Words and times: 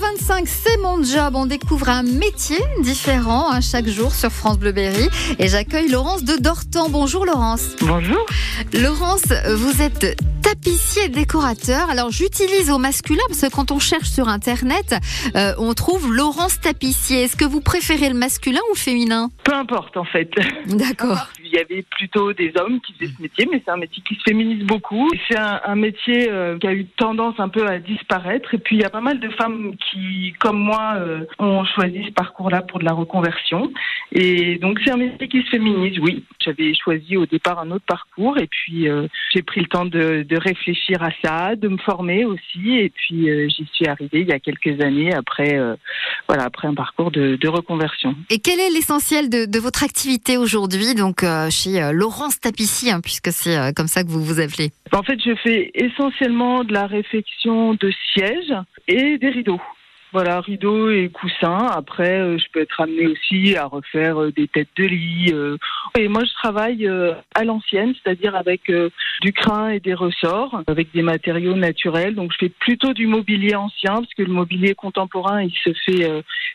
8h25, 0.00 0.46
c'est 0.46 0.78
mon 0.78 1.02
job. 1.02 1.34
On 1.34 1.46
découvre 1.46 1.88
un 1.88 2.02
métier 2.02 2.58
différent 2.82 3.50
hein, 3.50 3.60
chaque 3.60 3.86
jour 3.86 4.14
sur 4.14 4.30
France 4.30 4.58
Bleu 4.58 4.72
Berry. 4.72 5.08
Et 5.38 5.48
j'accueille 5.48 5.88
Laurence 5.88 6.24
de 6.24 6.36
Dortan. 6.36 6.88
Bonjour 6.88 7.26
Laurence. 7.26 7.76
Bonjour. 7.80 8.24
Laurence, 8.72 9.24
vous 9.54 9.82
êtes 9.82 10.18
tapissier 10.42 11.08
décorateur. 11.08 11.90
Alors 11.90 12.10
j'utilise 12.10 12.70
au 12.70 12.78
masculin 12.78 13.22
parce 13.28 13.40
que 13.42 13.50
quand 13.50 13.70
on 13.72 13.78
cherche 13.78 14.08
sur 14.08 14.28
internet, 14.28 14.96
euh, 15.36 15.52
on 15.58 15.74
trouve 15.74 16.12
Laurence 16.12 16.60
tapissier. 16.60 17.24
Est-ce 17.24 17.36
que 17.36 17.44
vous 17.44 17.60
préférez 17.60 18.08
le 18.08 18.14
masculin 18.16 18.60
ou 18.70 18.74
le 18.74 18.80
féminin? 18.80 19.30
Peu 19.44 19.54
importe 19.54 19.96
en 19.96 20.04
fait. 20.04 20.30
D'accord. 20.66 21.28
Il 21.52 21.56
y 21.56 21.58
avait 21.58 21.82
plutôt 21.82 22.32
des 22.32 22.52
hommes 22.56 22.80
qui 22.80 22.92
faisaient 22.94 23.12
ce 23.16 23.22
métier, 23.22 23.48
mais 23.50 23.60
c'est 23.64 23.72
un 23.72 23.76
métier 23.76 24.02
qui 24.06 24.14
se 24.14 24.22
féminise 24.22 24.64
beaucoup. 24.64 25.08
C'est 25.28 25.38
un, 25.38 25.74
métier 25.74 26.30
euh, 26.30 26.58
qui 26.58 26.66
a 26.66 26.72
eu 26.72 26.84
tendance 26.84 27.34
un 27.38 27.48
peu 27.48 27.66
à 27.66 27.78
disparaître. 27.78 28.54
Et 28.54 28.58
puis 28.58 28.76
il 28.76 28.82
y 28.82 28.84
a 28.84 28.90
pas 28.90 29.00
mal 29.00 29.18
de 29.18 29.28
femmes 29.30 29.74
qui, 29.76 30.32
comme 30.38 30.58
moi, 30.58 30.94
euh, 30.98 31.24
ont 31.38 31.64
choisi 31.64 32.04
ce 32.04 32.12
parcours-là 32.12 32.62
pour 32.62 32.78
de 32.78 32.84
la 32.84 32.92
reconversion. 32.92 33.72
Et 34.12 34.58
donc 34.58 34.78
c'est 34.84 34.92
un 34.92 34.96
métier 34.96 35.28
qui 35.28 35.42
se 35.42 35.50
féminise, 35.50 35.98
oui. 35.98 36.24
J'avais 36.40 36.72
choisi 36.74 37.16
au 37.16 37.26
départ 37.26 37.58
un 37.58 37.70
autre 37.72 37.84
parcours 37.86 38.38
et 38.38 38.46
puis 38.46 38.88
euh, 38.88 39.08
j'ai 39.34 39.42
pris 39.42 39.60
le 39.60 39.66
temps 39.66 39.86
de, 39.86 40.24
réfléchir 40.40 41.02
à 41.02 41.10
ça, 41.22 41.56
de 41.56 41.68
me 41.68 41.78
former 41.78 42.24
aussi. 42.24 42.78
Et 42.78 42.90
puis 42.90 43.28
j'y 43.48 43.66
suis 43.72 43.86
arrivée 43.86 44.20
il 44.20 44.28
y 44.28 44.32
a 44.32 44.38
quelques 44.38 44.80
années 44.80 45.12
après, 45.12 45.58
voilà, 46.30 46.44
après 46.44 46.68
un 46.68 46.74
parcours 46.74 47.10
de, 47.10 47.36
de, 47.36 47.48
reconversion. 47.48 48.14
Et 48.30 48.38
quel 48.38 48.60
est 48.60 48.70
l'essentiel 48.70 49.28
de, 49.28 49.46
de, 49.46 49.58
votre 49.58 49.82
activité 49.82 50.36
aujourd'hui, 50.36 50.94
donc 50.94 51.24
chez 51.50 51.90
Laurence 51.92 52.38
Tapissier, 52.38 52.92
hein, 52.92 53.00
puisque 53.00 53.32
c'est 53.32 53.74
comme 53.74 53.88
ça 53.88 54.04
que 54.04 54.08
vous 54.08 54.22
vous 54.22 54.40
appelez? 54.40 54.70
En 54.92 55.02
fait, 55.02 55.18
je 55.24 55.34
fais 55.42 55.70
essentiellement 55.74 56.62
de 56.62 56.72
la 56.72 56.86
réflexion 56.86 57.74
de 57.74 57.92
sièges 58.12 58.54
et 58.86 59.18
des 59.18 59.30
rideaux. 59.30 59.60
Voilà, 60.12 60.40
rideaux 60.40 60.90
et 60.90 61.08
coussins. 61.08 61.68
Après, 61.70 62.20
euh, 62.20 62.36
je 62.36 62.44
peux 62.52 62.60
être 62.60 62.80
amenée 62.80 63.06
aussi 63.06 63.56
à 63.56 63.66
refaire 63.66 64.20
euh, 64.20 64.32
des 64.32 64.48
têtes 64.48 64.68
de 64.76 64.84
lit. 64.84 65.30
Euh. 65.32 65.56
Et 65.96 66.08
moi, 66.08 66.24
je 66.24 66.32
travaille 66.34 66.88
à 67.34 67.44
l'ancienne, 67.44 67.94
c'est-à-dire 67.94 68.34
avec 68.34 68.70
du 69.22 69.32
crin 69.32 69.70
et 69.70 69.80
des 69.80 69.94
ressorts, 69.94 70.62
avec 70.66 70.92
des 70.92 71.02
matériaux 71.02 71.54
naturels. 71.54 72.14
Donc, 72.14 72.32
je 72.32 72.38
fais 72.46 72.48
plutôt 72.48 72.92
du 72.92 73.06
mobilier 73.06 73.54
ancien, 73.54 73.94
parce 73.94 74.14
que 74.16 74.22
le 74.22 74.32
mobilier 74.32 74.74
contemporain, 74.74 75.42
il 75.42 75.52
se 75.64 75.72
fait 75.84 76.08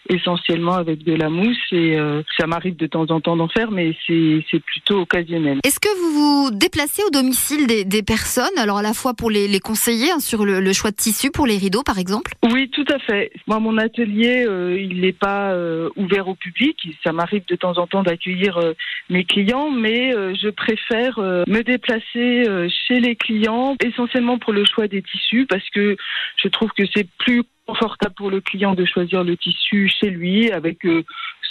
essentiellement 0.10 0.74
avec 0.76 1.04
de 1.04 1.14
la 1.14 1.30
mousse. 1.30 1.58
Et 1.72 1.98
ça 2.38 2.48
m'arrive 2.48 2.76
de 2.78 2.88
temps 2.88 3.08
en 3.10 3.20
temps 3.20 3.36
d'en 3.36 3.50
faire, 3.50 3.72
mais 3.72 3.96
c'est 4.08 4.60
plutôt 4.66 5.02
occasionnel. 5.02 5.60
Est-ce 5.64 5.80
que 5.80 5.94
vous 6.00 6.12
vous 6.12 6.52
déplacez 6.52 7.04
au 7.04 7.10
domicile 7.10 7.68
des, 7.68 7.84
des 7.84 8.04
personnes, 8.04 8.58
alors 8.58 8.78
à 8.78 8.84
la 8.84 8.94
fois 8.94 9.14
pour 9.14 9.30
les, 9.30 9.48
les 9.48 9.60
conseiller 9.60 10.12
hein, 10.12 10.20
sur 10.20 10.46
le, 10.46 10.60
le 10.60 10.74
choix 10.74 10.92
de 10.92 10.96
tissu 10.96 11.32
pour 11.32 11.46
les 11.48 11.58
rideaux, 11.58 11.84
par 11.84 12.00
exemple? 12.00 12.34
Oui, 12.52 12.70
tout 12.70 12.86
à 12.94 13.00
fait. 13.00 13.32
Moi, 13.48 13.60
mon 13.60 13.78
atelier, 13.78 14.46
euh, 14.48 14.76
il 14.80 15.02
n'est 15.02 15.14
pas 15.14 15.52
euh, 15.52 15.90
ouvert 15.96 16.28
au 16.28 16.34
public. 16.34 16.78
Ça 17.04 17.12
m'arrive 17.12 17.46
de 17.48 17.56
temps 17.56 17.78
en 17.78 17.86
temps 17.86 18.02
d'accueillir 18.02 18.58
euh, 18.58 18.74
mes 19.10 19.24
clients, 19.24 19.70
mais 19.70 20.12
je 20.36 20.50
préfère 20.50 21.20
me 21.20 21.62
déplacer 21.62 22.44
chez 22.88 23.00
les 23.00 23.16
clients, 23.16 23.76
essentiellement 23.84 24.40
pour 24.40 24.52
le 24.52 24.66
choix 24.66 24.88
des 24.88 25.04
tissus, 25.04 25.46
parce 25.46 25.70
que 25.70 25.96
je 26.38 26.48
trouve 26.48 26.72
que 26.72 26.84
c'est 26.96 27.08
plus 27.20 27.44
confortable 27.68 28.16
pour 28.16 28.32
le 28.32 28.42
client 28.42 28.74
de 28.74 28.86
choisir 28.86 29.24
le 29.24 29.38
tissu 29.38 29.90
chez 29.90 30.10
lui 30.10 30.52
avec 30.52 30.80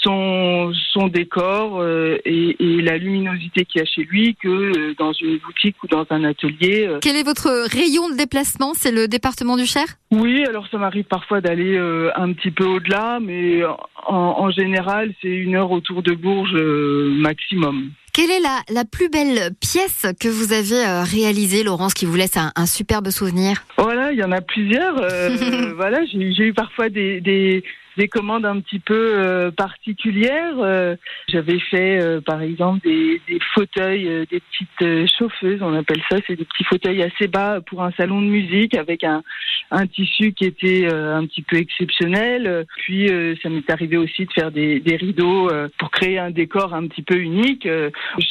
son, 0.04 0.72
son 0.92 1.08
décor 1.08 1.80
euh, 1.80 2.18
et, 2.24 2.56
et, 2.60 2.82
la 2.82 2.98
luminosité 2.98 3.64
qu'il 3.64 3.80
y 3.80 3.82
a 3.82 3.86
chez 3.86 4.04
lui 4.04 4.36
que 4.40 4.48
euh, 4.48 4.94
dans 4.98 5.12
une 5.12 5.38
boutique 5.38 5.82
ou 5.82 5.86
dans 5.86 6.06
un 6.10 6.24
atelier. 6.24 6.86
Euh. 6.86 6.98
Quel 7.00 7.16
est 7.16 7.22
votre 7.22 7.66
rayon 7.68 8.10
de 8.10 8.16
déplacement? 8.16 8.72
C'est 8.74 8.92
le 8.92 9.08
département 9.08 9.56
du 9.56 9.66
Cher? 9.66 9.84
Oui, 10.12 10.44
alors 10.46 10.66
ça 10.70 10.78
m'arrive 10.78 11.04
parfois 11.04 11.40
d'aller 11.40 11.76
un 12.14 12.32
petit 12.32 12.50
peu 12.50 12.64
au-delà, 12.64 13.18
mais 13.20 13.64
en, 14.06 14.14
en 14.14 14.50
général, 14.50 15.12
c'est 15.20 15.28
une 15.28 15.56
heure 15.56 15.72
autour 15.72 16.02
de 16.02 16.12
Bourges 16.12 16.54
maximum. 16.54 17.90
Quelle 18.12 18.30
est 18.30 18.40
la, 18.40 18.60
la, 18.72 18.84
plus 18.84 19.08
belle 19.08 19.50
pièce 19.60 20.06
que 20.20 20.28
vous 20.28 20.52
avez 20.52 21.02
réalisée, 21.02 21.64
Laurence, 21.64 21.94
qui 21.94 22.06
vous 22.06 22.14
laisse 22.14 22.36
un, 22.36 22.52
un 22.54 22.66
superbe 22.66 23.10
souvenir? 23.10 23.64
Voilà, 23.76 24.12
il 24.12 24.18
y 24.18 24.22
en 24.22 24.30
a 24.30 24.40
plusieurs. 24.40 24.94
voilà, 25.76 26.04
j'ai 26.06 26.44
eu 26.44 26.52
parfois 26.52 26.88
des, 26.90 27.20
des, 27.20 27.64
des 27.96 28.08
commandes 28.08 28.44
un 28.44 28.60
petit 28.60 28.78
peu 28.78 29.14
euh, 29.16 29.50
particulières. 29.50 30.58
Euh, 30.58 30.96
j'avais 31.28 31.58
fait, 31.58 32.02
euh, 32.02 32.20
par 32.20 32.42
exemple, 32.42 32.80
des, 32.84 33.20
des 33.28 33.38
fauteuils, 33.54 34.26
des 34.30 34.40
petites 34.40 35.08
chauffeuses, 35.18 35.62
on 35.62 35.74
appelle 35.74 36.02
ça, 36.10 36.18
c'est 36.26 36.36
des 36.36 36.44
petits 36.44 36.64
fauteuils 36.64 37.02
assez 37.02 37.28
bas 37.28 37.60
pour 37.60 37.82
un 37.82 37.92
salon 37.92 38.20
de 38.20 38.26
musique 38.26 38.76
avec 38.76 39.04
un, 39.04 39.22
un 39.70 39.86
tissu 39.86 40.32
qui 40.32 40.44
était 40.44 40.86
un 40.92 41.24
petit 41.26 41.42
peu 41.42 41.56
exceptionnel. 41.56 42.66
Puis 42.78 43.08
ça 43.42 43.48
m'est 43.48 43.68
arrivé 43.70 43.96
aussi 43.96 44.26
de 44.26 44.32
faire 44.32 44.50
des, 44.50 44.80
des 44.80 44.96
rideaux 44.96 45.50
pour 45.78 45.90
créer 45.90 46.18
un 46.18 46.30
décor 46.30 46.74
un 46.74 46.86
petit 46.86 47.02
peu 47.02 47.16
unique. 47.16 47.68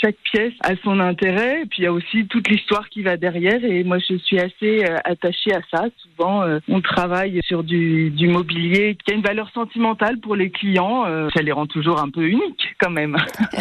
chaque 0.01 0.17
pièce 0.31 0.53
a 0.61 0.75
son 0.83 0.99
intérêt, 0.99 1.63
puis 1.69 1.79
il 1.79 1.83
y 1.83 1.87
a 1.87 1.93
aussi 1.93 2.27
toute 2.27 2.47
l'histoire 2.49 2.89
qui 2.89 3.01
va 3.01 3.17
derrière. 3.17 3.63
Et 3.63 3.83
moi, 3.83 3.97
je 3.99 4.15
suis 4.17 4.39
assez 4.39 4.83
attachée 5.05 5.53
à 5.53 5.61
ça. 5.71 5.85
Souvent, 5.97 6.43
on 6.67 6.81
travaille 6.81 7.39
sur 7.45 7.63
du, 7.63 8.09
du 8.09 8.27
mobilier 8.27 8.97
qui 9.03 9.13
a 9.13 9.15
une 9.15 9.23
valeur 9.23 9.52
sentimentale 9.53 10.19
pour 10.19 10.35
les 10.35 10.51
clients. 10.51 11.05
Euh, 11.05 11.29
ça 11.35 11.41
les 11.41 11.51
rend 11.51 11.67
toujours 11.67 11.99
un 11.99 12.09
peu 12.09 12.27
uniques 12.27 12.75
quand 12.79 12.89
même. 12.89 13.17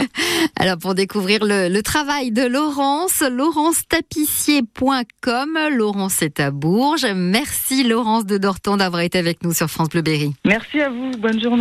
Alors 0.59 0.79
pour 0.79 0.95
découvrir 0.95 1.45
le, 1.45 1.69
le 1.69 1.83
travail 1.83 2.33
de 2.33 2.43
Laurence, 2.43 3.23
laurence-tapissier.com. 3.23 5.59
Laurence 5.71 6.23
est 6.23 6.41
à 6.41 6.51
Bourges. 6.51 7.07
Merci 7.15 7.85
Laurence 7.85 8.27
de 8.27 8.39
Dortan 8.39 8.77
d'avoir 8.77 9.03
été 9.03 9.19
avec 9.19 9.43
nous 9.43 9.53
sur 9.53 9.69
France 9.69 9.91
Bleu 9.91 10.03
Berry. 10.03 10.33
Merci 10.45 10.81
à 10.81 10.89
vous. 10.89 11.11
Bonne 11.19 11.41
journée. 11.41 11.43